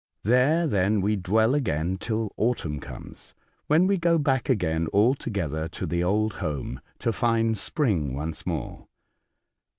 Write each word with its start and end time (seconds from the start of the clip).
There, 0.23 0.65
then, 0.65 1.01
we 1.01 1.15
dwell 1.15 1.49
till 1.49 1.53
again 1.57 1.99
autumn 2.35 2.79
comes, 2.79 3.35
when 3.67 3.85
we 3.85 3.97
go 3.99 4.17
back 4.17 4.49
again 4.49 4.87
all 4.87 5.13
together 5.13 5.67
to 5.67 5.85
the 5.85 6.03
old 6.03 6.33
home 6.41 6.81
.to 6.97 7.13
find 7.13 7.55
spring 7.55 8.15
once 8.15 8.43
more. 8.43 8.87